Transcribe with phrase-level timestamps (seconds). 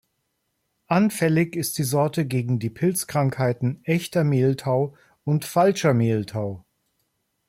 [0.87, 6.65] Anfällig ist die Sorte gegen die Pilzkrankheiten Echter Mehltau und Falscher Mehltau.